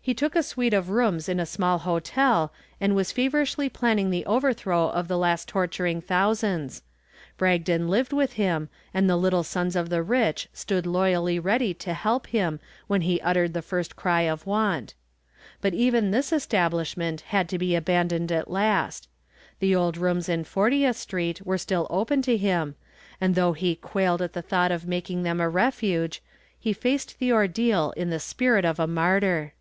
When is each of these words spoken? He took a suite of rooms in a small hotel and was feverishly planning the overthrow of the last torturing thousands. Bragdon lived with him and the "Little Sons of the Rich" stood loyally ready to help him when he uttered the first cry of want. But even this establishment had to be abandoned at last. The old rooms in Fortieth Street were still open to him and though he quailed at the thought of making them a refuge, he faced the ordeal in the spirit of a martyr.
He 0.00 0.14
took 0.14 0.36
a 0.36 0.44
suite 0.44 0.72
of 0.74 0.90
rooms 0.90 1.28
in 1.28 1.40
a 1.40 1.44
small 1.44 1.78
hotel 1.78 2.52
and 2.80 2.94
was 2.94 3.10
feverishly 3.10 3.68
planning 3.68 4.10
the 4.10 4.24
overthrow 4.26 4.88
of 4.90 5.08
the 5.08 5.18
last 5.18 5.48
torturing 5.48 6.00
thousands. 6.00 6.82
Bragdon 7.36 7.88
lived 7.88 8.12
with 8.12 8.34
him 8.34 8.68
and 8.94 9.10
the 9.10 9.16
"Little 9.16 9.42
Sons 9.42 9.74
of 9.74 9.88
the 9.88 10.02
Rich" 10.04 10.50
stood 10.52 10.86
loyally 10.86 11.40
ready 11.40 11.74
to 11.74 11.94
help 11.94 12.28
him 12.28 12.60
when 12.86 13.00
he 13.00 13.20
uttered 13.22 13.54
the 13.54 13.60
first 13.60 13.96
cry 13.96 14.20
of 14.22 14.46
want. 14.46 14.94
But 15.60 15.74
even 15.74 16.12
this 16.12 16.32
establishment 16.32 17.22
had 17.22 17.48
to 17.48 17.58
be 17.58 17.74
abandoned 17.74 18.30
at 18.30 18.48
last. 18.48 19.08
The 19.58 19.74
old 19.74 19.96
rooms 19.96 20.28
in 20.28 20.44
Fortieth 20.44 20.96
Street 20.96 21.44
were 21.44 21.58
still 21.58 21.88
open 21.90 22.22
to 22.22 22.36
him 22.36 22.76
and 23.20 23.34
though 23.34 23.52
he 23.52 23.74
quailed 23.74 24.22
at 24.22 24.32
the 24.32 24.42
thought 24.42 24.70
of 24.70 24.86
making 24.86 25.24
them 25.24 25.40
a 25.40 25.48
refuge, 25.48 26.22
he 26.56 26.72
faced 26.72 27.18
the 27.18 27.32
ordeal 27.32 27.92
in 27.96 28.10
the 28.10 28.20
spirit 28.20 28.64
of 28.64 28.78
a 28.78 28.86
martyr. 28.86 29.54